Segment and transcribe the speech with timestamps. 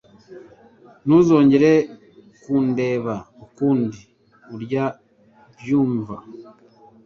[1.05, 1.71] Ntuzongere
[2.41, 3.15] kundeba
[3.45, 3.99] ukundi
[4.55, 4.85] ura
[5.59, 6.15] byumva.